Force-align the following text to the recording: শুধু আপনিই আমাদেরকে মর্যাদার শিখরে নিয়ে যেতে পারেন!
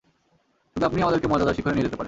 শুধু 0.75 0.85
আপনিই 0.85 1.03
আমাদেরকে 1.03 1.27
মর্যাদার 1.27 1.55
শিখরে 1.57 1.73
নিয়ে 1.73 1.85
যেতে 1.85 1.89
পারেন! 1.89 1.99